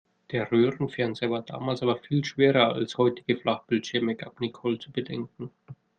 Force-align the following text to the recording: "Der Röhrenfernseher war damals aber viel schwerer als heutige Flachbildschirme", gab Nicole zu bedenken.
"Der 0.31 0.51
Röhrenfernseher 0.51 1.29
war 1.29 1.43
damals 1.43 1.83
aber 1.83 1.95
viel 1.95 2.25
schwerer 2.25 2.73
als 2.73 2.97
heutige 2.97 3.37
Flachbildschirme", 3.37 4.15
gab 4.15 4.41
Nicole 4.41 4.79
zu 4.79 4.91
bedenken. 4.91 5.51